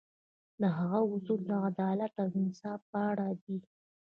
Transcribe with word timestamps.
د 0.61 0.63
هغه 0.77 0.99
اصول 1.13 1.41
د 1.49 1.51
عدالت 1.67 2.13
او 2.23 2.29
انصاف 2.41 2.81
په 2.91 2.99
اړه 3.11 3.27
دي. 3.43 3.57